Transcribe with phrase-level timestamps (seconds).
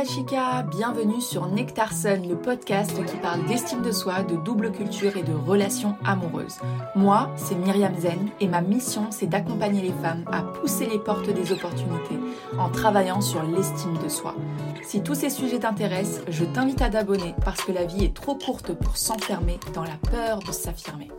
[0.00, 4.72] la chica, bienvenue sur Nectar Sun, le podcast qui parle d'estime de soi, de double
[4.72, 6.58] culture et de relations amoureuses.
[6.96, 11.28] Moi, c'est Myriam Zen et ma mission, c'est d'accompagner les femmes à pousser les portes
[11.28, 12.18] des opportunités
[12.58, 14.34] en travaillant sur l'estime de soi.
[14.82, 18.36] Si tous ces sujets t'intéressent, je t'invite à t'abonner parce que la vie est trop
[18.36, 21.10] courte pour s'enfermer dans la peur de s'affirmer.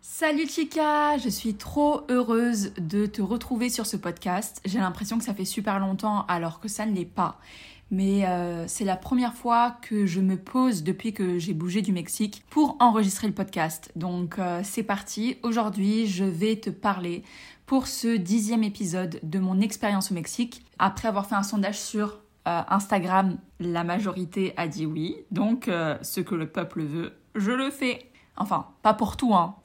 [0.00, 4.60] Salut Chica, je suis trop heureuse de te retrouver sur ce podcast.
[4.64, 7.38] J'ai l'impression que ça fait super longtemps alors que ça ne l'est pas.
[7.92, 11.92] Mais euh, c'est la première fois que je me pose depuis que j'ai bougé du
[11.92, 13.92] Mexique pour enregistrer le podcast.
[13.96, 15.36] Donc euh, c'est parti.
[15.42, 17.22] Aujourd'hui, je vais te parler
[17.66, 20.64] pour ce dixième épisode de mon expérience au Mexique.
[20.78, 25.16] Après avoir fait un sondage sur euh, Instagram, la majorité a dit oui.
[25.30, 28.10] Donc ce que le peuple veut, je le fais.
[28.38, 29.56] Enfin, pas pour tout, hein.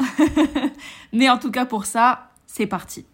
[1.13, 3.05] Mais en tout cas pour ça, c'est parti.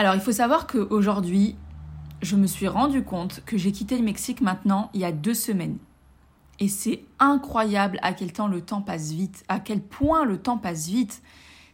[0.00, 1.56] Alors il faut savoir qu'aujourd'hui,
[2.22, 5.34] je me suis rendu compte que j'ai quitté le Mexique maintenant il y a deux
[5.34, 5.76] semaines.
[6.58, 10.56] Et c'est incroyable à quel temps le temps passe vite, à quel point le temps
[10.56, 11.20] passe vite.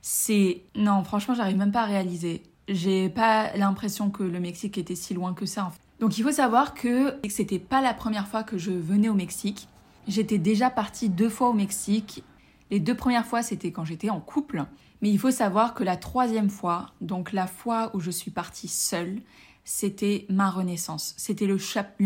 [0.02, 0.62] C'est.
[0.74, 2.42] Non, franchement, j'arrive même pas à réaliser.
[2.66, 5.70] J'ai pas l'impression que le Mexique était si loin que ça.
[6.00, 9.68] Donc il faut savoir que c'était pas la première fois que je venais au Mexique.
[10.08, 12.24] J'étais déjà partie deux fois au Mexique.
[12.72, 14.64] Les deux premières fois, c'était quand j'étais en couple.
[15.02, 18.68] Mais il faut savoir que la troisième fois, donc la fois où je suis partie
[18.68, 19.20] seule,
[19.64, 21.14] c'était ma renaissance.
[21.16, 21.58] C'était le,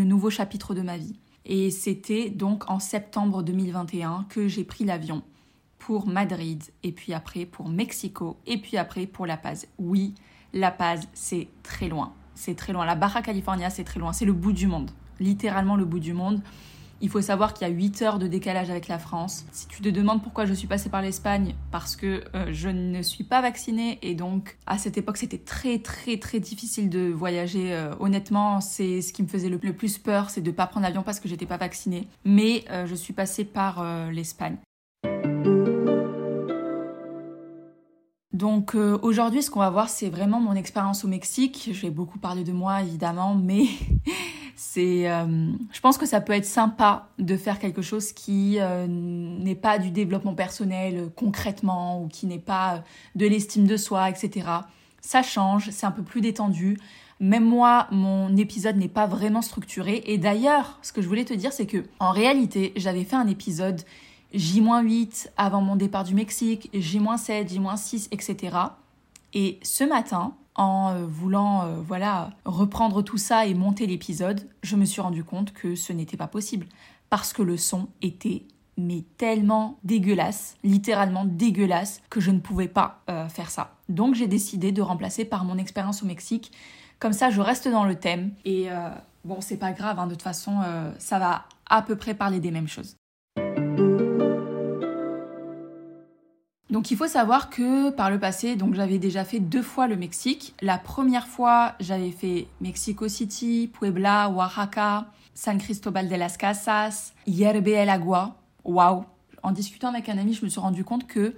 [0.03, 1.15] nouveau chapitre de ma vie.
[1.45, 5.23] Et c'était donc en septembre 2021 que j'ai pris l'avion
[5.77, 9.67] pour Madrid, et puis après pour Mexico, et puis après pour La Paz.
[9.79, 10.13] Oui,
[10.53, 12.13] La Paz, c'est très loin.
[12.35, 12.85] C'est très loin.
[12.85, 14.13] La Baja California, c'est très loin.
[14.13, 14.91] C'est le bout du monde.
[15.19, 16.41] Littéralement le bout du monde.
[17.03, 19.45] Il faut savoir qu'il y a 8 heures de décalage avec la France.
[19.51, 23.01] Si tu te demandes pourquoi je suis passée par l'Espagne, parce que euh, je ne
[23.01, 27.73] suis pas vaccinée et donc à cette époque c'était très très très difficile de voyager.
[27.73, 30.85] Euh, honnêtement, c'est ce qui me faisait le, plus peur, c'est de ne pas prendre
[30.85, 32.07] l'avion parce que j'étais pas vaccinée.
[32.23, 34.57] Mais euh, je suis passée par l'Espagne.
[38.31, 41.69] Donc aujourd'hui, ce qu'on va voir, c'est vraiment mon expérience au Mexique.
[41.73, 43.65] Je vais beaucoup parler de moi, évidemment, mais
[44.55, 48.85] c'est, euh, je pense que ça peut être sympa de faire quelque chose qui euh,
[48.87, 52.83] n'est pas du développement personnel euh, concrètement ou qui n'est pas
[53.15, 54.47] de l'estime de soi, etc.
[55.01, 56.77] Ça change, c'est un peu plus détendu.
[57.19, 60.03] Même moi, mon épisode n'est pas vraiment structuré.
[60.05, 63.27] Et d'ailleurs, ce que je voulais te dire, c'est que en réalité, j'avais fait un
[63.27, 63.81] épisode
[64.33, 68.57] J-8 avant mon départ du Mexique, J-7, J-6, etc.
[69.33, 74.75] Et ce matin, en euh, voulant euh, voilà reprendre tout ça et monter l'épisode, je
[74.75, 76.65] me suis rendu compte que ce n'était pas possible
[77.09, 78.43] parce que le son était
[78.77, 83.75] mais tellement dégueulasse, littéralement dégueulasse, que je ne pouvais pas euh, faire ça.
[83.89, 86.51] Donc j'ai décidé de remplacer par mon expérience au Mexique.
[86.99, 88.31] Comme ça, je reste dans le thème.
[88.45, 88.67] Et
[89.25, 90.61] bon, c'est pas grave, hein, de toute façon,
[90.99, 92.95] ça va à peu près parler des mêmes choses.
[96.71, 99.97] Donc il faut savoir que par le passé, donc j'avais déjà fait deux fois le
[99.97, 100.55] Mexique.
[100.61, 107.67] La première fois, j'avais fait Mexico City, Puebla, Oaxaca, San Cristobal de las Casas, Yerbe
[107.67, 108.37] el Agua.
[108.63, 109.03] Waouh
[109.43, 111.35] En discutant avec un ami, je me suis rendu compte que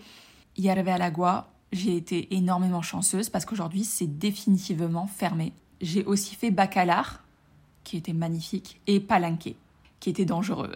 [0.55, 5.51] Yerbe el Agua, j'ai été énormément chanceuse parce qu'aujourd'hui, c'est définitivement fermé.
[5.81, 7.23] J'ai aussi fait Bacalar,
[7.83, 9.55] qui était magnifique, et Palenque,
[10.00, 10.71] qui était dangereux.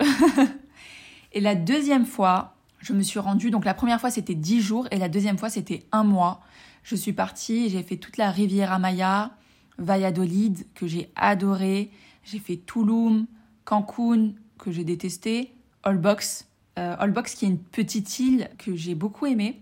[1.33, 4.87] et la deuxième fois, je me suis rendue, donc la première fois c'était 10 jours
[4.91, 6.41] et la deuxième fois c'était un mois.
[6.83, 9.31] Je suis partie, j'ai fait toute la rivière Maya,
[9.77, 11.91] Valladolid, que j'ai adoré.
[12.23, 13.25] J'ai fait Tulum,
[13.65, 16.47] Cancun, que j'ai détesté, Holbox.
[16.77, 19.61] Euh, qui est une petite île que j'ai beaucoup aimée.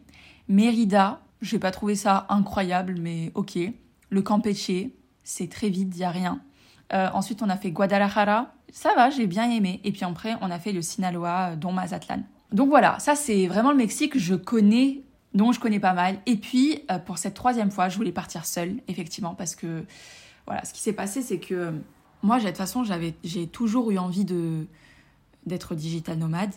[0.49, 3.57] Mérida, j'ai pas trouvé ça incroyable, mais ok.
[4.09, 4.89] Le Campeche,
[5.23, 6.41] c'est très vide, il a rien.
[6.93, 9.79] Euh, ensuite, on a fait Guadalajara, ça va, j'ai bien aimé.
[9.83, 12.23] Et puis après, on a fait le Sinaloa, dont Mazatlan.
[12.51, 15.01] Donc voilà, ça c'est vraiment le Mexique, je connais,
[15.33, 16.19] donc je connais pas mal.
[16.25, 19.83] Et puis euh, pour cette troisième fois, je voulais partir seule, effectivement, parce que
[20.45, 21.74] voilà, ce qui s'est passé, c'est que
[22.21, 22.83] moi, de toute façon,
[23.24, 24.65] j'ai toujours eu envie de
[25.45, 26.53] d'être digital nomade.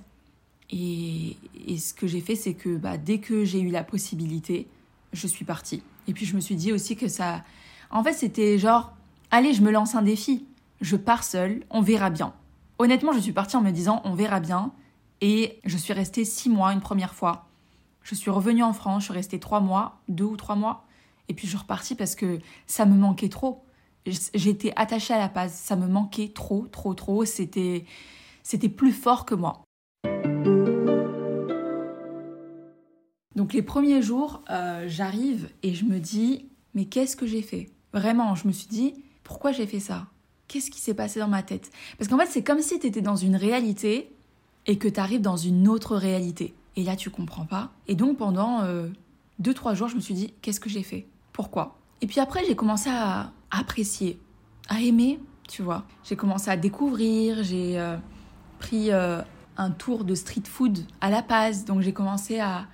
[0.70, 1.36] Et,
[1.78, 4.66] ce que j'ai fait, c'est que bah, dès que j'ai eu la possibilité,
[5.12, 5.82] je suis partie.
[6.06, 7.44] Et puis je me suis dit aussi que ça...
[7.90, 8.94] En fait, c'était genre,
[9.30, 10.46] allez, je me lance un défi.
[10.80, 12.32] Je pars seule, on verra bien.
[12.78, 14.72] Honnêtement, je suis partie en me disant, on verra bien.
[15.20, 17.48] Et je suis restée six mois une première fois.
[18.02, 20.84] Je suis revenue en France, je suis restée trois mois, deux ou trois mois.
[21.28, 23.64] Et puis je suis repartie parce que ça me manquait trop.
[24.06, 27.24] J'étais attachée à la base, ça me manquait trop, trop, trop.
[27.24, 27.84] C'était,
[28.42, 29.62] c'était plus fort que moi.
[33.34, 37.70] Donc les premiers jours, euh, j'arrive et je me dis, mais qu'est-ce que j'ai fait?
[37.92, 40.06] Vraiment, je me suis dit, pourquoi j'ai fait ça?
[40.46, 41.70] Qu'est-ce qui s'est passé dans ma tête?
[41.98, 44.10] Parce qu'en fait, c'est comme si tu étais dans une réalité
[44.68, 46.54] et que tu arrives dans une autre réalité.
[46.76, 47.72] Et là, tu comprends pas.
[47.88, 48.62] Et donc, pendant
[49.42, 51.08] 2-3 euh, jours, je me suis dit, qu'est-ce que j'ai fait?
[51.32, 51.76] Pourquoi?
[52.02, 54.20] Et puis après, j'ai commencé à apprécier,
[54.68, 55.18] à aimer,
[55.48, 55.84] tu vois.
[56.04, 57.96] J'ai commencé à découvrir, j'ai euh,
[58.60, 59.20] pris euh,
[59.56, 62.66] un tour de street food à La Paz, donc j'ai commencé à,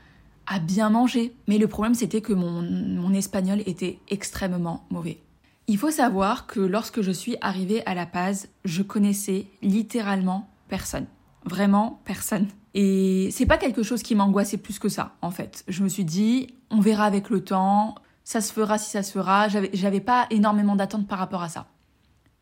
[0.47, 1.35] à bien manger.
[1.47, 5.21] Mais le problème, c'était que mon, mon espagnol était extrêmement mauvais.
[5.69, 11.07] Il faut savoir que lorsque je suis arrivée à La Paz, je connaissais littéralement personne.
[11.45, 12.49] Vraiment personne.
[12.75, 15.65] Et c'est pas quelque chose qui m'angoissait plus que ça, en fait.
[15.69, 17.95] Je me suis dit, on verra avec le temps,
[18.25, 19.49] ça se fera si ça se fera.
[19.49, 21.67] J'avais pas énormément d'attentes par rapport à ça.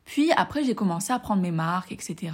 [0.05, 2.33] Puis après, j'ai commencé à prendre mes marques, etc.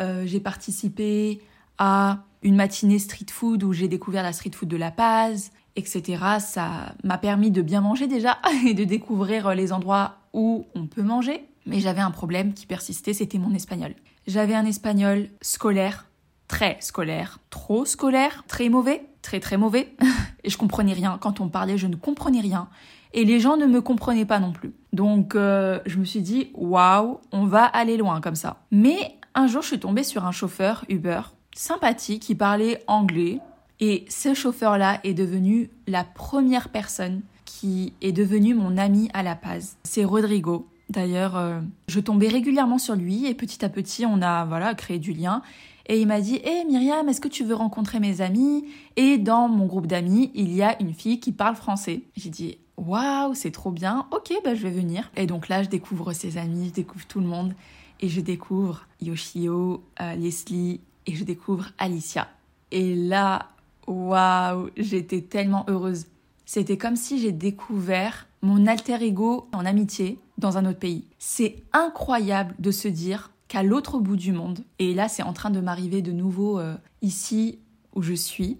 [0.00, 1.42] Euh, j'ai participé
[1.78, 6.22] à une matinée street food où j'ai découvert la street food de La Paz etc.
[6.40, 11.02] Ça m'a permis de bien manger déjà et de découvrir les endroits où on peut
[11.02, 11.44] manger.
[11.66, 13.94] Mais j'avais un problème qui persistait, c'était mon espagnol.
[14.26, 16.06] J'avais un espagnol scolaire,
[16.48, 19.94] très scolaire, trop scolaire, très mauvais, très très mauvais.
[20.44, 21.18] et je comprenais rien.
[21.20, 22.68] Quand on parlait, je ne comprenais rien.
[23.12, 24.74] Et les gens ne me comprenaient pas non plus.
[24.92, 28.58] Donc euh, je me suis dit, waouh, on va aller loin comme ça.
[28.70, 31.20] Mais un jour, je suis tombée sur un chauffeur Uber
[31.56, 33.40] sympathique qui parlait anglais,
[33.80, 39.34] et ce chauffeur-là est devenu la première personne qui est devenue mon ami à La
[39.34, 39.76] Paz.
[39.84, 40.68] C'est Rodrigo.
[40.88, 44.98] D'ailleurs, euh, je tombais régulièrement sur lui et petit à petit, on a voilà créé
[44.98, 45.42] du lien.
[45.88, 48.64] Et il m'a dit Hé Myriam, est-ce que tu veux rencontrer mes amis?
[48.96, 52.02] Et dans mon groupe d'amis, il y a une fille qui parle français.
[52.16, 55.10] J'ai dit Waouh, c'est trop bien, ok, bah, je vais venir.
[55.16, 57.54] Et donc là, je découvre ses amis, je découvre tout le monde.
[58.00, 62.28] Et je découvre Yoshio, euh, Leslie, et je découvre Alicia.
[62.70, 63.48] Et là,
[63.86, 66.06] Waouh, j'étais tellement heureuse.
[66.44, 71.04] C'était comme si j'ai découvert mon alter ego en amitié dans un autre pays.
[71.18, 75.50] C'est incroyable de se dire qu'à l'autre bout du monde, et là c'est en train
[75.50, 77.58] de m'arriver de nouveau euh, ici
[77.94, 78.58] où je suis,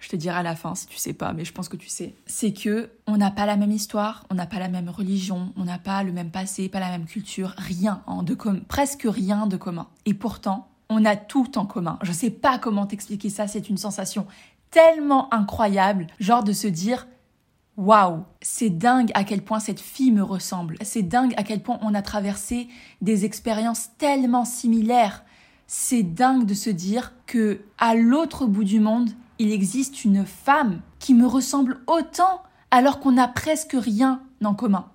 [0.00, 1.88] je te dirai à la fin si tu sais pas, mais je pense que tu
[1.88, 5.52] sais, c'est que on n'a pas la même histoire, on n'a pas la même religion,
[5.56, 8.34] on n'a pas le même passé, pas la même culture, rien en de
[8.66, 9.88] presque rien de commun.
[10.04, 11.98] Et pourtant, on a tout en commun.
[12.02, 14.26] Je sais pas comment t'expliquer ça, c'est une sensation
[14.70, 17.06] tellement incroyable, genre de se dire
[17.76, 20.76] Waouh, c'est dingue à quel point cette fille me ressemble.
[20.82, 22.68] C'est dingue à quel point on a traversé
[23.00, 25.24] des expériences tellement similaires.
[25.66, 30.82] C'est dingue de se dire que à l'autre bout du monde, il existe une femme
[30.98, 34.90] qui me ressemble autant alors qu'on n'a presque rien en commun.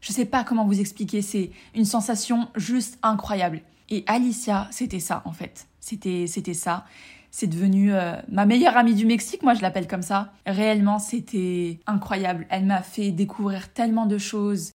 [0.00, 3.60] Je sais pas comment vous expliquer, c'est une sensation juste incroyable.
[3.90, 5.68] Et Alicia, c'était ça en fait.
[5.80, 6.86] C'était c'était ça
[7.32, 10.32] c'est devenu euh, ma meilleure amie du Mexique, moi je l'appelle comme ça.
[10.46, 12.46] Réellement, c'était incroyable.
[12.50, 14.70] Elle m'a fait découvrir tellement de choses.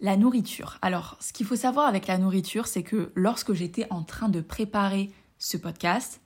[0.00, 0.78] La nourriture.
[0.82, 4.40] Alors, ce qu'il faut savoir avec la nourriture, c'est que lorsque j'étais en train de
[4.40, 6.20] préparer ce podcast,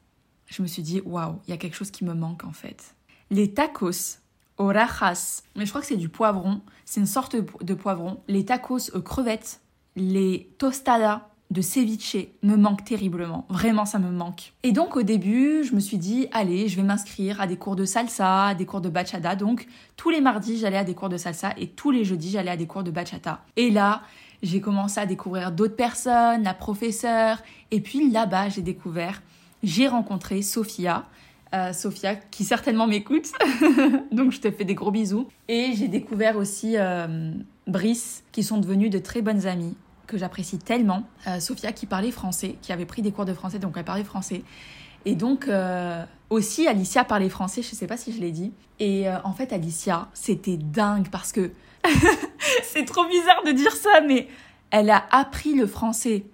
[0.46, 2.94] je me suis dit, waouh, il y a quelque chose qui me manque en fait.
[3.30, 4.20] Les tacos
[4.56, 8.22] rajas, mais je crois que c'est du poivron, c'est une sorte de poivron.
[8.26, 9.60] Les tacos aux crevettes,
[9.96, 13.46] les tostadas de ceviche me manque terriblement.
[13.48, 14.52] Vraiment, ça me manque.
[14.64, 17.76] Et donc, au début, je me suis dit, allez, je vais m'inscrire à des cours
[17.76, 19.36] de salsa, à des cours de bachata.
[19.36, 22.50] Donc, tous les mardis, j'allais à des cours de salsa et tous les jeudis, j'allais
[22.50, 23.40] à des cours de bachata.
[23.54, 24.02] Et là,
[24.42, 27.38] j'ai commencé à découvrir d'autres personnes, la professeure.
[27.70, 29.22] Et puis là-bas, j'ai découvert,
[29.62, 31.06] j'ai rencontré Sophia.
[31.54, 33.30] Euh, Sophia, qui certainement m'écoute.
[34.10, 35.28] donc, je te fais des gros bisous.
[35.46, 37.30] Et j'ai découvert aussi euh,
[37.68, 42.10] Brice, qui sont devenus de très bonnes amies que j'apprécie tellement, euh, Sophia qui parlait
[42.10, 44.42] français, qui avait pris des cours de français, donc elle parlait français.
[45.04, 48.52] Et donc euh, aussi Alicia parlait français, je sais pas si je l'ai dit.
[48.80, 51.50] Et euh, en fait Alicia, c'était dingue parce que
[52.62, 54.28] c'est trop bizarre de dire ça, mais
[54.70, 56.24] elle a appris le français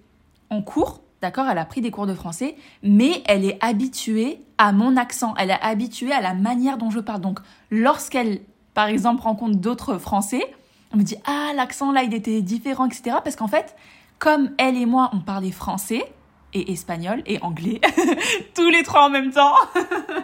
[0.49, 4.71] en cours, d'accord Elle a pris des cours de français, mais elle est habituée à
[4.71, 7.21] mon accent, elle est habituée à la manière dont je parle.
[7.21, 7.39] Donc
[7.71, 8.41] lorsqu'elle,
[8.73, 10.43] par exemple, rencontre d'autres Français,
[10.93, 13.75] on me dit ah l'accent là il était différent etc parce qu'en fait
[14.19, 16.03] comme elle et moi on parlait français
[16.53, 17.79] et espagnol et anglais
[18.55, 19.55] tous les trois en même temps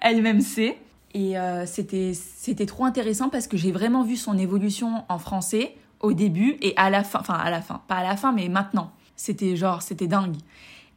[0.00, 0.78] elle-même sait.
[1.12, 5.76] Et euh, c'était c'était trop intéressant parce que j'ai vraiment vu son évolution en français
[6.00, 8.48] au début et à la fin enfin à la fin pas à la fin mais
[8.48, 8.92] maintenant.
[9.16, 10.36] C'était genre c'était dingue.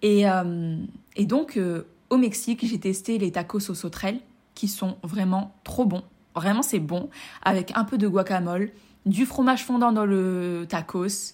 [0.02, 0.78] Et euh,
[1.16, 4.20] et donc euh, au Mexique j'ai testé les tacos au sauterelle
[4.54, 6.04] qui sont vraiment trop bons
[6.36, 7.10] Vraiment, c'est bon.
[7.42, 8.72] Avec un peu de guacamole,
[9.06, 11.34] du fromage fondant dans le tacos.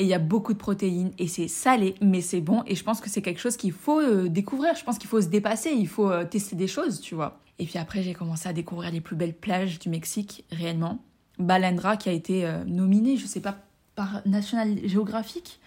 [0.00, 2.62] Et il y a beaucoup de protéines et c'est salé, mais c'est bon.
[2.66, 4.76] Et je pense que c'est quelque chose qu'il faut euh, découvrir.
[4.76, 5.70] Je pense qu'il faut se dépasser.
[5.70, 7.40] Il faut euh, tester des choses, tu vois.
[7.58, 11.02] Et puis après, j'ai commencé à découvrir les plus belles plages du Mexique, réellement.
[11.38, 13.56] Balendra qui a été euh, nominé, je sais pas,
[13.94, 15.60] par National Geographic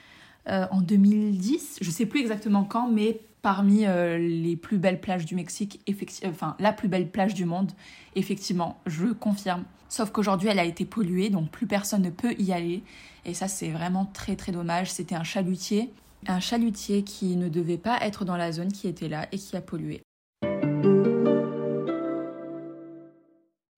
[0.48, 5.26] euh, en 2010, je sais plus exactement quand, mais parmi euh, les plus belles plages
[5.26, 5.82] du Mexique,
[6.26, 7.72] enfin la plus belle plage du monde,
[8.16, 9.64] effectivement, je confirme.
[9.90, 12.84] Sauf qu'aujourd'hui, elle a été polluée, donc plus personne ne peut y aller.
[13.26, 14.92] Et ça, c'est vraiment très très dommage.
[14.92, 15.92] C'était un chalutier,
[16.28, 19.56] un chalutier qui ne devait pas être dans la zone qui était là et qui
[19.58, 20.02] a pollué.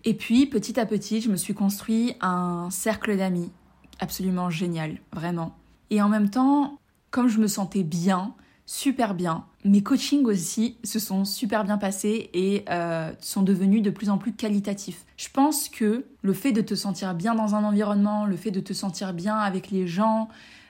[0.05, 3.51] Et puis, petit à petit, je me suis construit un cercle d'amis
[3.99, 5.55] absolument génial, vraiment.
[5.89, 6.77] Et en même temps,
[7.09, 12.29] comme je me sentais bien, super bien, mes coachings aussi se sont super bien passés
[12.33, 15.05] et euh, sont devenus de plus en plus qualitatifs.
[15.17, 18.59] Je pense que le fait de te sentir bien dans un environnement, le fait de
[18.59, 20.29] te sentir bien avec les gens,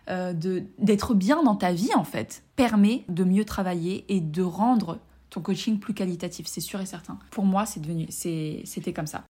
[0.09, 0.33] euh,
[0.79, 5.41] d'être bien dans ta vie en fait, permet de mieux travailler et de rendre ton
[5.41, 7.17] coaching plus qualitatif, c'est sûr et certain.
[7.31, 9.23] Pour moi, c'est devenu, c'était comme ça.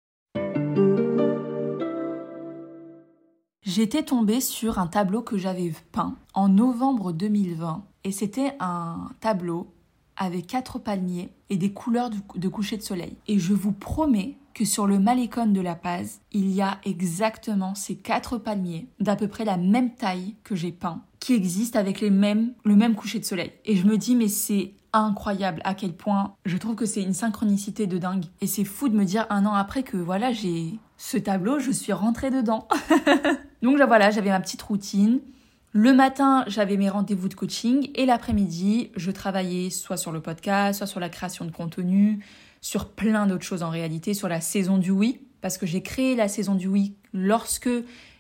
[3.65, 9.73] J'étais tombée sur un tableau que j'avais peint en novembre 2020 et c'était un tableau
[10.17, 13.17] avec quatre palmiers et des couleurs de coucher de soleil.
[13.29, 17.77] Et je vous promets que sur le Malécon de La Paz, il y a exactement
[17.77, 22.01] ces quatre palmiers d'à peu près la même taille que j'ai peint qui existent avec
[22.01, 23.53] les mêmes, le même coucher de soleil.
[23.65, 27.15] Et je me dis mais c'est incroyable à quel point je trouve que c'est une
[27.15, 28.25] synchronicité de dingue.
[28.41, 31.71] Et c'est fou de me dire un an après que voilà, j'ai ce tableau, je
[31.71, 32.69] suis rentrée dedans.
[33.63, 35.21] Donc voilà, j'avais ma petite routine.
[35.73, 40.79] Le matin, j'avais mes rendez-vous de coaching et l'après-midi, je travaillais soit sur le podcast,
[40.79, 42.23] soit sur la création de contenu,
[42.61, 46.15] sur plein d'autres choses en réalité, sur la saison du oui, parce que j'ai créé
[46.15, 47.71] la saison du oui lorsque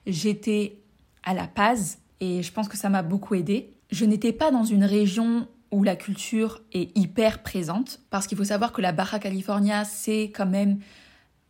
[0.07, 0.79] j'étais
[1.25, 3.75] à La Paz et je pense que ça m'a beaucoup aidé.
[3.91, 8.45] Je n'étais pas dans une région où la culture est hyper présente, parce qu'il faut
[8.45, 10.79] savoir que la Baja California, c'est quand même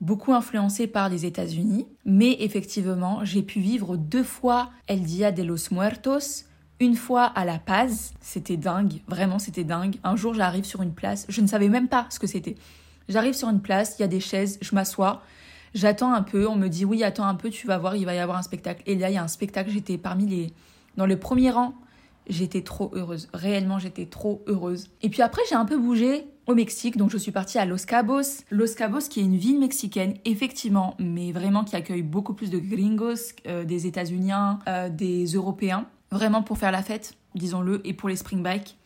[0.00, 5.42] beaucoup influencé par les États-Unis, mais effectivement, j'ai pu vivre deux fois El Dia de
[5.42, 6.44] los Muertos,
[6.80, 9.96] une fois à La Paz, c'était dingue, vraiment c'était dingue.
[10.02, 12.56] Un jour, j'arrive sur une place, je ne savais même pas ce que c'était.
[13.08, 15.22] J'arrive sur une place, il y a des chaises, je m'assois,
[15.74, 18.14] j'attends un peu, on me dit oui, attends un peu, tu vas voir, il va
[18.14, 18.82] y avoir un spectacle.
[18.86, 20.52] Et là, il y a un spectacle, j'étais parmi les
[20.96, 21.74] dans le premier rang
[22.28, 23.28] J'étais trop heureuse.
[23.34, 24.88] Réellement, j'étais trop heureuse.
[25.02, 27.84] Et puis après, j'ai un peu bougé au Mexique, donc je suis partie à Los
[27.86, 28.44] Cabos.
[28.50, 32.58] Los Cabos, qui est une ville mexicaine, effectivement, mais vraiment qui accueille beaucoup plus de
[32.58, 34.32] gringos, euh, des États-Unis,
[34.68, 38.76] euh, des Européens, vraiment pour faire la fête, disons-le, et pour les spring break.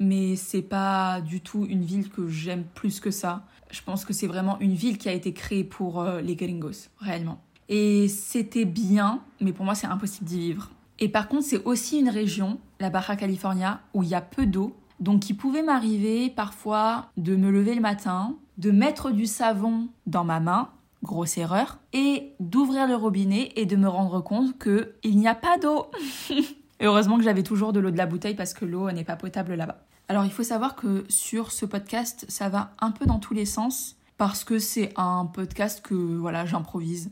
[0.00, 3.44] Mais c'est pas du tout une ville que j'aime plus que ça.
[3.70, 6.90] Je pense que c'est vraiment une ville qui a été créée pour euh, les gringos,
[6.98, 7.40] réellement.
[7.68, 10.70] Et c'était bien, mais pour moi, c'est impossible d'y vivre.
[10.98, 14.46] Et par contre, c'est aussi une région, la Baja California, où il y a peu
[14.46, 14.76] d'eau.
[15.00, 20.24] Donc il pouvait m'arriver parfois de me lever le matin, de mettre du savon dans
[20.24, 20.70] ma main,
[21.02, 25.34] grosse erreur, et d'ouvrir le robinet et de me rendre compte que il n'y a
[25.34, 25.86] pas d'eau.
[26.80, 29.54] Heureusement que j'avais toujours de l'eau de la bouteille parce que l'eau n'est pas potable
[29.54, 29.84] là-bas.
[30.08, 33.46] Alors il faut savoir que sur ce podcast, ça va un peu dans tous les
[33.46, 37.10] sens parce que c'est un podcast que voilà, j'improvise.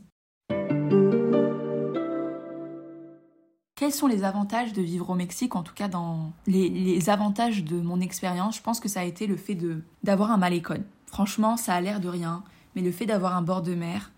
[3.83, 7.81] Quels sont les avantages de vivre au Mexique, en tout cas dans les, avantages de
[7.81, 8.55] mon expérience?
[8.55, 9.57] Je pense que ça a été le fait
[10.05, 10.81] d'avoir un malécon.
[11.05, 12.43] Franchement, ça a l'air de rien,
[12.77, 14.13] mais le fait d'avoir un bord de mer.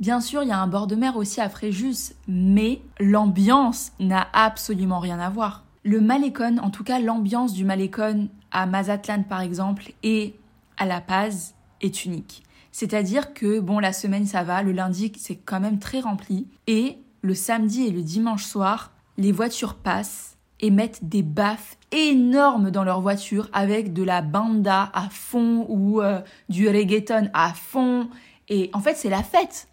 [0.00, 4.26] Bien sûr, il y a un bord de mer aussi à Fréjus, mais l'ambiance n'a
[4.32, 5.62] absolument rien à voir.
[5.84, 10.34] Le malécon, en tout cas l'ambiance du malécon à Mazatlan par exemple et
[10.76, 12.42] à La Paz est unique.
[12.72, 16.98] C'est-à-dire que bon, la semaine ça va, le lundi c'est quand même très rempli et
[17.22, 22.84] le samedi et le dimanche soir, les voitures passent et mettent des baffes énormes dans
[22.84, 28.08] leur voiture avec de la banda à fond ou euh, du reggaeton à fond.
[28.48, 29.68] Et en fait, c'est la fête.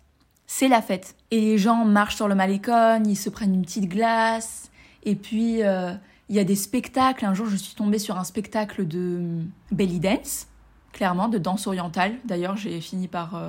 [0.48, 1.16] C'est la fête.
[1.30, 4.70] Et les gens marchent sur le Malécon, ils se prennent une petite glace.
[5.04, 5.94] Et puis, euh,
[6.30, 7.26] il y a des spectacles.
[7.26, 10.48] Un jour, je suis tombée sur un spectacle de euh, belly dance,
[10.92, 12.16] clairement, de danse orientale.
[12.26, 13.42] D'ailleurs, j'ai fini par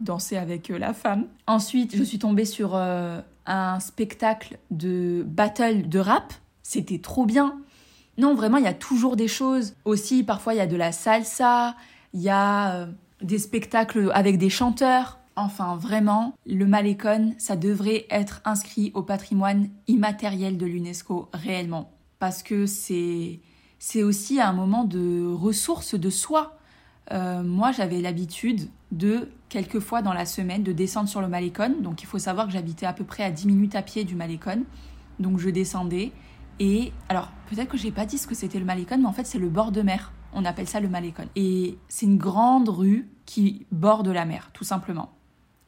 [0.00, 1.26] danser avec la femme.
[1.46, 2.74] Ensuite, je suis tombée sur
[3.46, 6.32] un spectacle de battle de rap,
[6.62, 7.58] c'était trop bien.
[8.18, 9.74] Non, vraiment, il y a toujours des choses.
[9.84, 11.76] Aussi, parfois, il y a de la salsa,
[12.12, 12.86] il y a euh,
[13.22, 15.18] des spectacles avec des chanteurs.
[15.34, 21.90] Enfin, vraiment, le Malécon, ça devrait être inscrit au patrimoine immatériel de l'UNESCO, réellement.
[22.18, 23.40] Parce que c'est,
[23.78, 26.58] c'est aussi un moment de ressources de soi.
[27.10, 31.74] Euh, moi, j'avais l'habitude de, quelques fois dans la semaine, de descendre sur le Malécon.
[31.80, 34.14] Donc, il faut savoir que j'habitais à peu près à 10 minutes à pied du
[34.14, 34.64] Malécon.
[35.18, 36.12] Donc, je descendais.
[36.60, 39.26] Et alors, peut-être que j'ai pas dit ce que c'était le Malécon, mais en fait,
[39.26, 40.12] c'est le bord de mer.
[40.32, 41.26] On appelle ça le Malécon.
[41.34, 45.10] Et c'est une grande rue qui borde la mer, tout simplement.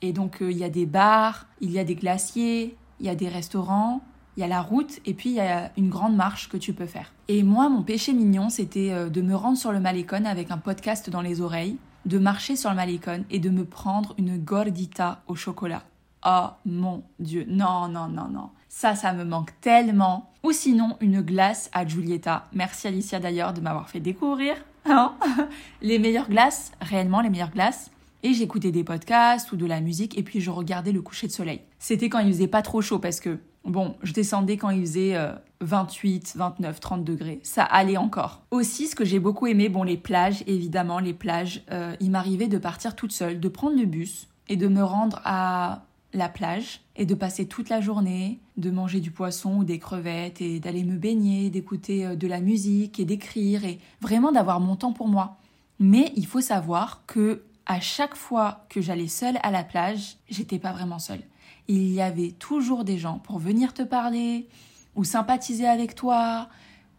[0.03, 3.09] Et donc, euh, il y a des bars, il y a des glaciers, il y
[3.09, 4.03] a des restaurants,
[4.37, 6.73] il y a la route, et puis il y a une grande marche que tu
[6.73, 7.13] peux faire.
[7.29, 10.59] Et moi, mon péché mignon, c'était euh, de me rendre sur le Malécon avec un
[10.59, 15.23] podcast dans les oreilles, de marcher sur le Malécon et de me prendre une gordita
[15.27, 15.83] au chocolat.
[16.27, 18.51] Oh mon Dieu, non, non, non, non.
[18.69, 20.33] Ça, ça me manque tellement.
[20.43, 22.49] Ou sinon, une glace à Giulietta.
[22.53, 25.15] Merci Alicia d'ailleurs de m'avoir fait découvrir hein
[25.83, 27.91] les meilleures glaces, réellement les meilleures glaces.
[28.23, 31.33] Et j'écoutais des podcasts ou de la musique et puis je regardais le coucher de
[31.33, 31.61] soleil.
[31.79, 35.17] C'était quand il faisait pas trop chaud parce que, bon, je descendais quand il faisait
[35.65, 37.41] 28, 29, 30 degrés.
[37.43, 38.43] Ça allait encore.
[38.51, 41.63] Aussi, ce que j'ai beaucoup aimé, bon, les plages, évidemment, les plages.
[41.71, 45.21] Euh, il m'arrivait de partir toute seule, de prendre le bus et de me rendre
[45.25, 49.79] à la plage et de passer toute la journée, de manger du poisson ou des
[49.79, 54.61] crevettes et d'aller me baigner, d'écouter euh, de la musique et d'écrire et vraiment d'avoir
[54.61, 55.39] mon temps pour moi.
[55.81, 60.59] Mais il faut savoir que à chaque fois que j'allais seule à la plage, j'étais
[60.59, 61.23] pas vraiment seule.
[61.69, 64.49] Il y avait toujours des gens pour venir te parler
[64.95, 66.49] ou sympathiser avec toi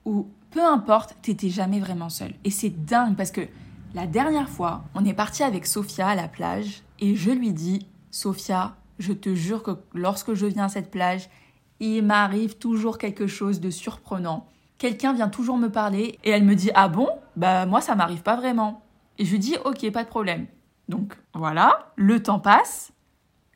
[0.05, 2.33] ou peu importe, t'étais jamais vraiment seule.
[2.43, 3.41] Et c'est dingue parce que
[3.93, 7.87] la dernière fois, on est parti avec Sophia à la plage et je lui dis
[8.11, 11.29] Sophia, je te jure que lorsque je viens à cette plage,
[11.79, 14.47] il m'arrive toujours quelque chose de surprenant.
[14.77, 17.09] Quelqu'un vient toujours me parler et elle me dit Ah bon?
[17.35, 18.81] Bah moi ça m'arrive pas vraiment.
[19.17, 20.47] Et je lui dis Ok, pas de problème.
[20.87, 22.91] Donc voilà, le temps passe.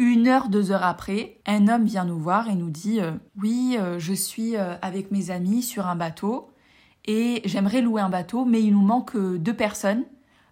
[0.02, 3.76] Une heure, deux heures après, un homme vient nous voir et nous dit euh, Oui,
[3.78, 6.52] euh, je suis euh, avec mes amis sur un bateau
[7.04, 10.06] et j'aimerais louer un bateau, mais il nous manque deux personnes.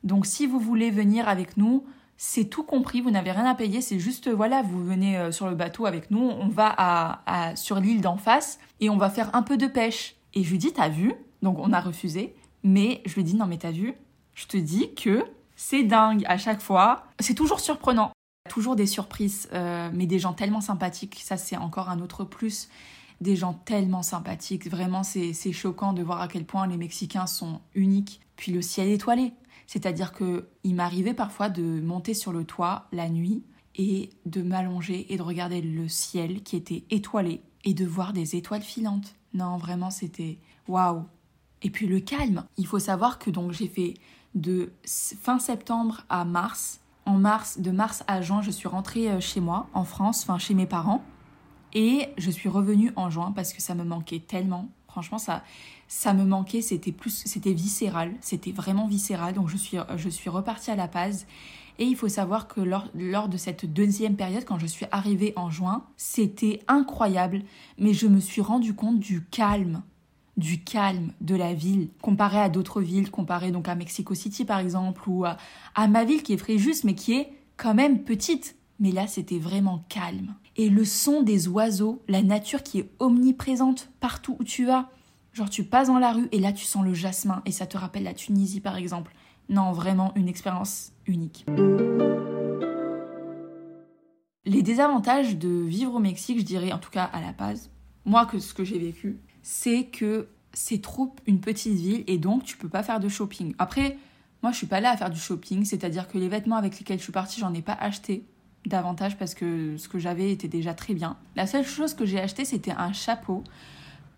[0.04, 1.86] Donc si vous voulez venir avec nous,
[2.18, 5.56] c'est tout compris, vous n'avez rien à payer, c'est juste, voilà, vous venez sur le
[5.56, 9.44] bateau avec nous, on va à, sur l'île d'en face et on va faire un
[9.44, 10.16] peu de pêche.
[10.34, 11.13] Et je lui dis, t'as vu?
[11.42, 13.94] Donc on a refusé, mais je lui dis, non mais t'as vu?
[14.34, 15.24] Je te dis que
[15.56, 18.12] c'est dingue à chaque fois, c'est toujours surprenant.
[18.49, 22.69] Toujours des surprises, euh, mais des gens tellement sympathiques, ça c'est encore un autre plus.
[23.21, 27.62] Des gens tellement sympathiques, vraiment c'est choquant de voir à quel point les Mexicains sont
[27.73, 28.21] uniques.
[28.36, 29.33] Puis le ciel étoilé,
[29.65, 33.43] c'est-à-dire que il m'arrivait parfois de monter sur le toit la nuit
[33.75, 38.36] et de m'allonger et de regarder le ciel qui était étoilé et de voir des
[38.36, 39.15] étoiles filantes.
[39.33, 41.03] Non, vraiment, c'était waouh.
[41.62, 42.45] Et puis le calme.
[42.57, 43.95] Il faut savoir que donc j'ai fait
[44.36, 46.79] de fin septembre à mars.
[47.08, 50.38] En mars, de mars à juin, je suis rentrée euh, chez moi, en France, enfin
[50.38, 51.02] chez mes parents.
[51.74, 54.67] Et je suis revenue en juin parce que ça me manquait tellement.
[54.89, 55.41] Franchement, ça,
[55.88, 59.34] ça me manquait, c'était plus, c'était viscéral, c'était vraiment viscéral.
[59.34, 61.28] Donc je suis, je suis repartie à La Paz.
[61.80, 65.32] Et il faut savoir que lors, lors de cette deuxième période, quand je suis arrivée
[65.38, 67.43] en juin, c'était incroyable.
[67.78, 69.82] Mais je me suis rendu compte du calme,
[70.38, 74.60] du calme de la ville, comparé à d'autres villes, comparé donc à Mexico City par
[74.60, 75.38] exemple, ou à,
[75.76, 78.56] à ma ville qui est Fréjus, mais qui est quand même petite.
[78.80, 80.36] Mais là, c'était vraiment calme.
[80.56, 84.89] Et le son des oiseaux, la nature qui est omniprésente partout où tu vas.
[85.34, 87.78] Genre tu passes dans la rue et là tu sens le jasmin et ça te
[87.78, 89.13] rappelle la Tunisie par exemple.
[89.50, 91.45] Non, vraiment une expérience unique.
[94.45, 97.69] Les désavantages de vivre au Mexique, je dirais en tout cas à La Paz,
[98.06, 102.43] moi que ce que j'ai vécu, c'est que c'est trop une petite ville et donc
[102.43, 103.55] tu peux pas faire de shopping.
[103.60, 103.97] Après,
[104.43, 106.97] moi je suis pas là à faire du shopping, c'est-à-dire que les vêtements avec lesquels
[106.97, 108.25] je suis partie, j'en ai pas acheté
[108.65, 111.15] davantage parce que ce que j'avais était déjà très bien.
[111.38, 113.41] La seule chose que j'ai acheté, c'était un chapeau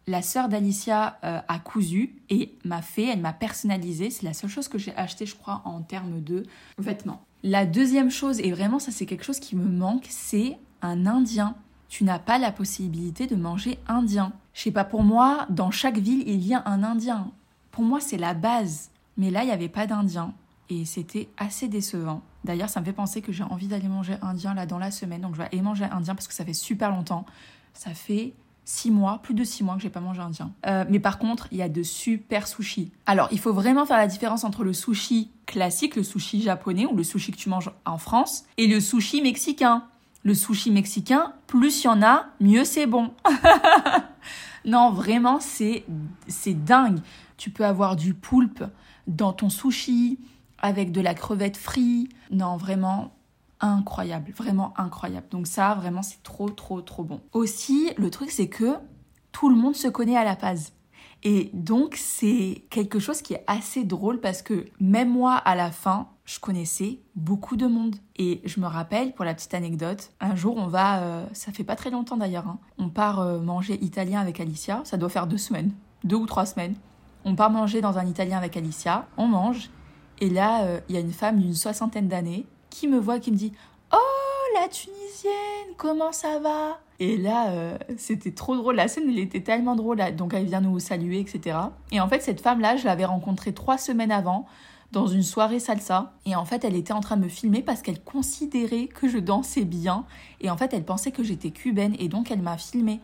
[0.08, 4.10] la sœur d'Alicia euh, a cousu et m'a fait, elle m'a personnalisé.
[4.10, 6.42] C'est la seule chose que j'ai acheté, je crois, en termes de
[6.80, 7.24] vêtements.
[7.44, 11.56] La deuxième chose, et vraiment ça c'est quelque chose qui me manque, c'est un indien.
[11.90, 14.32] Tu n'as pas la possibilité de manger indien.
[14.54, 17.32] Je sais pas, pour moi, dans chaque ville, il y a un indien.
[17.72, 18.92] Pour moi, c'est la base.
[19.18, 20.34] Mais là, il n'y avait pas d'indien.
[20.70, 22.22] Et c'était assez décevant.
[22.46, 25.22] D'ailleurs, ça me fait penser que j'ai envie d'aller manger indien là dans la semaine.
[25.22, 27.26] Donc je vais aller manger indien parce que ça fait super longtemps.
[27.74, 28.34] Ça fait
[28.66, 30.52] six mois, plus de six mois que j'ai pas mangé indien.
[30.68, 32.92] Euh, mais par contre, il y a de super sushis.
[33.08, 36.96] Alors, il faut vraiment faire la différence entre le sushi classique, le sushi japonais ou
[36.96, 39.84] le sushi que tu manges en France, et le sushi mexicain.
[40.24, 43.12] Le sushi mexicain, plus il y en a, mieux c'est bon.
[44.66, 45.84] non, vraiment, c'est
[46.48, 47.00] dingue.
[47.38, 48.64] Tu peux avoir du poulpe
[49.08, 50.20] dans ton sushi
[50.58, 52.12] avec de la crevette frite.
[52.32, 53.14] Non, vraiment,
[53.62, 55.28] incroyable, vraiment incroyable.
[55.32, 57.22] Donc ça, vraiment, c'est trop, trop, trop bon.
[57.34, 58.76] Aussi, le truc, c'est que
[59.32, 60.74] tout le monde se connaît à La Paz.
[61.24, 65.72] Et donc, c'est quelque chose qui est assez drôle parce que même moi, à la
[65.72, 67.96] fin, je connaissais beaucoup de monde.
[68.16, 71.64] Et je me rappelle, pour la petite anecdote, un jour, on va, euh, ça fait
[71.64, 75.26] pas très longtemps d'ailleurs, hein, on part euh, manger italien avec Alicia, ça doit faire
[75.26, 75.72] deux semaines,
[76.04, 76.76] deux ou trois semaines.
[77.26, 79.72] On part manger dans un italien avec Alicia, on mange,
[80.20, 83.32] et là, euh, il y a une femme d'une soixantaine d'années qui me voit, qui
[83.32, 83.52] me dit
[83.92, 86.78] Oh la Tunisienne, comment ça va?
[87.00, 88.76] Et là, c'était trop drôle.
[88.76, 90.00] La scène, elle était tellement drôle.
[90.18, 91.58] Donc, elle vient nous saluer, etc.
[91.94, 94.46] Et en fait, cette femme-là, je l'avais rencontrée trois semaines avant
[94.92, 96.14] dans une soirée salsa.
[96.26, 99.18] Et en fait, elle était en train de me filmer parce qu'elle considérait que je
[99.18, 100.06] dansais bien.
[100.42, 103.00] Et en fait, elle pensait que j'étais cubaine et donc elle m'a filmé.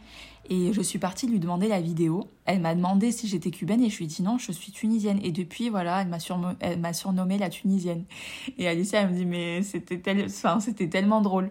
[0.48, 2.30] Et je suis partie lui demander la vidéo.
[2.46, 5.20] Elle m'a demandé si j'étais cubaine et je lui ai dit non, je suis tunisienne.
[5.24, 6.08] Et depuis, voilà, elle
[6.80, 8.06] m'a, surnommée la tunisienne.
[8.58, 11.50] Et Alicia, elle me dit mais c'était, enfin, c'était tellement drôle.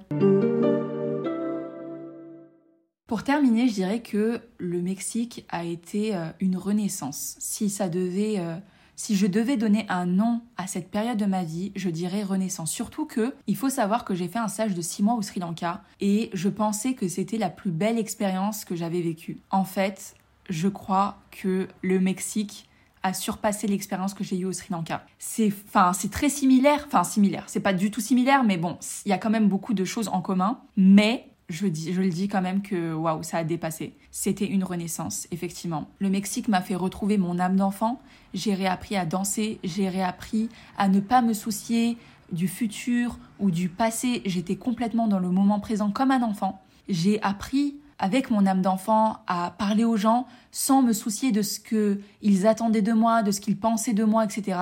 [3.06, 7.36] Pour terminer, je dirais que le Mexique a été euh, une renaissance.
[7.38, 8.56] Si ça devait euh,
[8.96, 12.70] si je devais donner un nom à cette période de ma vie, je dirais renaissance.
[12.70, 15.40] Surtout que, il faut savoir que j'ai fait un stage de 6 mois au Sri
[15.40, 19.38] Lanka et je pensais que c'était la plus belle expérience que j'avais vécue.
[19.50, 20.14] En fait,
[20.48, 22.68] je crois que le Mexique
[23.02, 25.04] a surpassé l'expérience que j'ai eue au Sri Lanka.
[25.18, 29.10] C'est enfin c'est très similaire, enfin similaire, c'est pas du tout similaire mais bon, il
[29.10, 32.62] y a quand même beaucoup de choses en commun, mais je, le dis quand même
[32.62, 33.94] que waouh, ça a dépassé.
[34.10, 35.88] C'était une renaissance, effectivement.
[35.98, 38.00] Le Mexique m'a fait retrouver mon âme d'enfant.
[38.32, 41.98] J'ai réappris à danser, j'ai réappris à ne pas me soucier
[42.32, 44.22] du futur ou du passé.
[44.24, 46.62] J'étais complètement dans le moment présent comme un enfant.
[46.88, 51.60] J'ai appris avec mon âme d'enfant à parler aux gens sans me soucier de ce
[51.60, 54.58] qu'ils attendaient de moi, de ce qu'ils pensaient de moi, etc.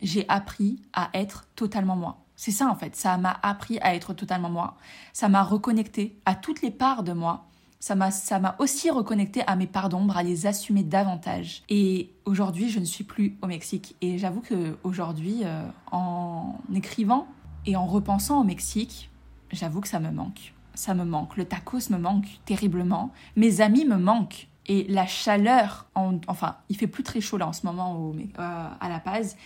[0.00, 2.18] J'ai appris à être totalement moi.
[2.40, 4.76] C'est ça en fait, ça m'a appris à être totalement moi,
[5.12, 7.48] ça m'a reconnecté à toutes les parts de moi,
[7.80, 11.64] ça m'a ça m'a aussi reconnecté à mes parts d'ombre, à les assumer davantage.
[11.68, 13.96] Et aujourd'hui, je ne suis plus au Mexique.
[14.02, 17.26] Et j'avoue que aujourd'hui euh, en écrivant
[17.66, 19.10] et en repensant au Mexique,
[19.50, 20.54] j'avoue que ça me manque.
[20.74, 24.46] Ça me manque, le tacos me manque terriblement, mes amis me manquent.
[24.66, 25.88] Et la chaleur
[26.28, 29.36] enfin, il fait plus très chaud là en ce moment au, euh, à La Paz,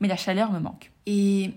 [0.00, 0.92] mais la chaleur me manque.
[1.06, 1.54] Et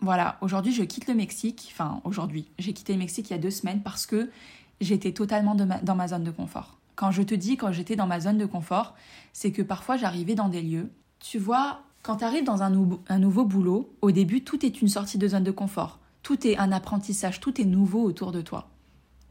[0.00, 3.38] voilà, aujourd'hui je quitte le Mexique, enfin aujourd'hui, j'ai quitté le Mexique il y a
[3.38, 4.30] deux semaines parce que
[4.80, 6.78] j'étais totalement dans ma zone de confort.
[6.96, 8.94] Quand je te dis quand j'étais dans ma zone de confort,
[9.32, 12.72] c'est que parfois j'arrivais dans des lieux, tu vois, quand tu arrives dans un,
[13.08, 16.56] un nouveau boulot, au début tout est une sortie de zone de confort, tout est
[16.58, 18.70] un apprentissage, tout est nouveau autour de toi.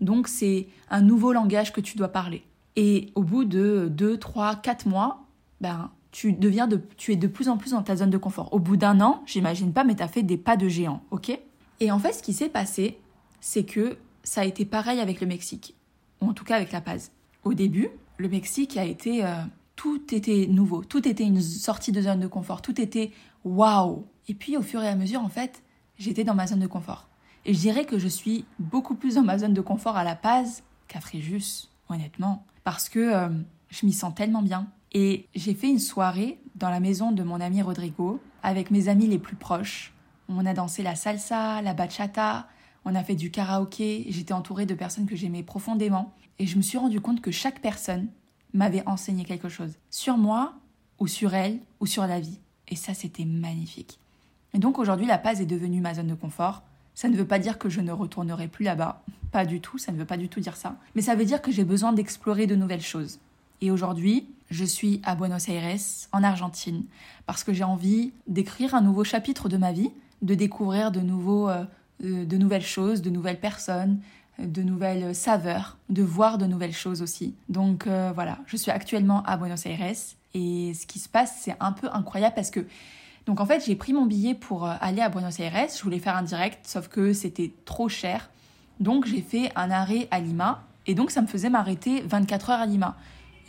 [0.02, 2.44] Donc c'est un nouveau langage que tu dois parler.
[2.76, 5.26] Et au bout de deux, trois, quatre mois,
[5.62, 8.54] ben tu deviens de, tu es de plus en plus dans ta zone de confort.
[8.54, 11.38] Au bout d'un an, j'imagine pas, mais tu as fait des pas de géant, ok?
[11.80, 13.00] Et en fait, ce qui s'est passé,
[13.42, 15.76] c'est que ça a été pareil avec le Mexique,
[16.22, 17.12] ou en tout cas avec La Paz.
[17.44, 19.42] Au début, le Mexique a été, euh,
[19.76, 23.12] tout était nouveau, tout était une sortie de zone de confort, tout était
[23.46, 24.06] waouh.
[24.28, 25.64] Et puis, au fur et à mesure, en fait,
[25.98, 27.08] j'étais dans ma zone de confort.
[27.46, 30.16] Et je dirais que je suis beaucoup plus dans ma zone de confort à La
[30.16, 33.30] Paz qu'à Fréjus, honnêtement, parce que euh,
[33.70, 37.40] je m'y sens tellement bien et j'ai fait une soirée dans la maison de mon
[37.42, 39.94] ami Rodrigo avec mes amis les plus proches.
[40.28, 42.48] On a dansé la salsa, la bachata,
[42.86, 46.62] on a fait du karaoké, j'étais entourée de personnes que j'aimais profondément et je me
[46.62, 48.08] suis rendu compte que chaque personne
[48.54, 50.54] m'avait enseigné quelque chose sur moi
[50.98, 52.40] ou sur elle ou sur la vie.
[52.68, 54.00] Et ça, c'était magnifique.
[54.54, 56.64] Et donc aujourd'hui, la Paz est devenue ma zone de confort.
[56.96, 59.04] Ça ne veut pas dire que je ne retournerai plus là-bas.
[59.32, 60.76] Pas du tout, ça ne veut pas du tout dire ça.
[60.96, 63.20] Mais ça veut dire que j'ai besoin d'explorer de nouvelles choses.
[63.62, 65.78] Et aujourd'hui, je suis à Buenos Aires,
[66.12, 66.84] en Argentine,
[67.26, 69.92] parce que j'ai envie d'écrire un nouveau chapitre de ma vie,
[70.22, 71.66] de découvrir de, nouveaux, euh,
[72.02, 74.00] de nouvelles choses, de nouvelles personnes,
[74.40, 77.36] de nouvelles saveurs, de voir de nouvelles choses aussi.
[77.50, 79.94] Donc euh, voilà, je suis actuellement à Buenos Aires
[80.34, 82.66] et ce qui se passe, c'est un peu incroyable parce que
[83.26, 86.00] donc en fait, j'ai pris mon billet pour euh, aller à Buenos Aires, je voulais
[86.00, 88.30] faire un direct sauf que c'était trop cher.
[88.80, 92.60] Donc j'ai fait un arrêt à Lima et donc ça me faisait m'arrêter 24 heures
[92.62, 92.98] à Lima.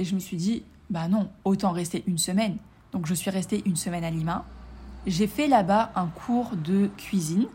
[0.00, 2.56] Et je me suis dit, bah non, autant rester une semaine.
[2.92, 4.46] Donc je suis restée une semaine à Lima.
[5.06, 7.46] J'ai fait là-bas un cours de cuisine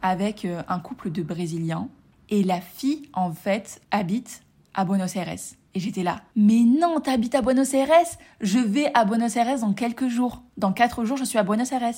[0.00, 1.88] avec euh, un couple de Brésiliens.
[2.28, 5.34] Et la fille, en fait, habite à Buenos Aires.
[5.74, 7.90] Et j'étais là, mais non, t'habites à Buenos Aires?
[8.40, 10.44] Je vais à Buenos Aires dans quelques jours.
[10.56, 11.94] Dans quatre jours, je suis à Buenos Aires.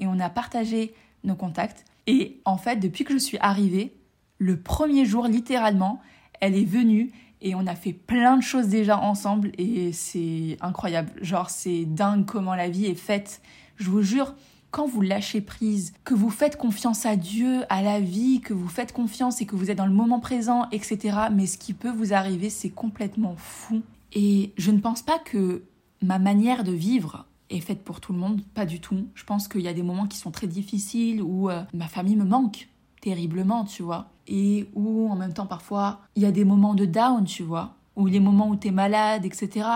[0.00, 1.84] Et on a partagé nos contacts.
[2.08, 3.94] Et en fait, depuis que je suis arrivée,
[4.38, 6.00] le premier jour, littéralement,
[6.40, 11.12] elle est venue et on a fait plein de choses déjà ensemble et c'est incroyable.
[11.20, 13.40] Genre, c'est dingue comment la vie est faite.
[13.76, 14.34] Je vous jure,
[14.70, 18.68] quand vous lâchez prise, que vous faites confiance à Dieu, à la vie, que vous
[18.68, 21.18] faites confiance et que vous êtes dans le moment présent, etc.
[21.32, 23.82] Mais ce qui peut vous arriver, c'est complètement fou.
[24.12, 25.64] Et je ne pense pas que
[26.02, 29.06] ma manière de vivre est faite pour tout le monde, pas du tout.
[29.14, 32.16] Je pense qu'il y a des moments qui sont très difficiles où euh, ma famille
[32.16, 32.68] me manque
[33.00, 36.84] terriblement, tu vois et où en même temps parfois il y a des moments de
[36.84, 39.66] down, tu vois, ou les moments où tu es malade, etc.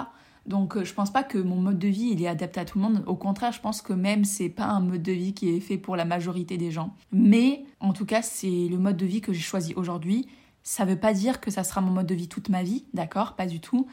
[0.46, 2.78] Donc euh, je pense pas que mon mode de vie il est adapté à tout
[2.78, 3.04] le monde.
[3.06, 5.78] Au contraire, je pense que même c'est pas un mode de vie qui est fait
[5.78, 6.94] pour la majorité des gens.
[7.12, 10.26] Mais en tout cas, c'est le mode de vie que j'ai choisi aujourd'hui.
[10.62, 13.36] Ça veut pas dire que ça sera mon mode de vie toute ma vie, d'accord?
[13.36, 13.86] Pas du tout.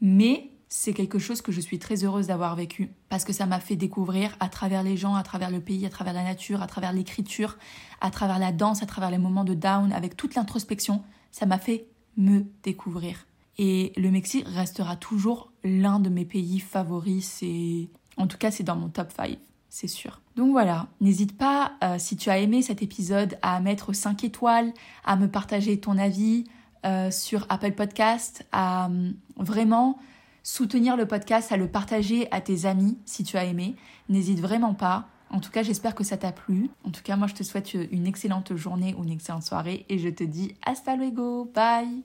[0.00, 3.58] Mais c'est quelque chose que je suis très heureuse d'avoir vécu parce que ça m'a
[3.58, 6.68] fait découvrir à travers les gens, à travers le pays, à travers la nature, à
[6.68, 7.58] travers l'écriture,
[8.00, 11.02] à travers la danse, à travers les moments de down, avec toute l'introspection,
[11.32, 13.26] ça m'a fait me découvrir.
[13.58, 18.62] Et le Mexique restera toujours l'un de mes pays favoris, c'est en tout cas c'est
[18.62, 20.20] dans mon top 5, c'est sûr.
[20.36, 24.72] Donc voilà, n'hésite pas euh, si tu as aimé cet épisode à mettre 5 étoiles,
[25.04, 26.44] à me partager ton avis
[26.86, 29.98] euh, sur Apple Podcast, à euh, vraiment
[30.42, 33.76] soutenir le podcast, à le partager à tes amis si tu as aimé.
[34.08, 35.08] N'hésite vraiment pas.
[35.30, 36.70] En tout cas, j'espère que ça t'a plu.
[36.84, 39.98] En tout cas, moi, je te souhaite une excellente journée ou une excellente soirée et
[39.98, 41.50] je te dis hasta luego.
[41.54, 41.98] Bye